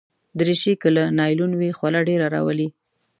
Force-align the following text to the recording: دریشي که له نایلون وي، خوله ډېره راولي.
دریشي 0.39 0.73
که 0.81 0.89
له 0.95 1.03
نایلون 1.17 1.51
وي، 1.55 1.71
خوله 1.77 1.99
ډېره 2.09 2.27
راولي. 2.35 2.67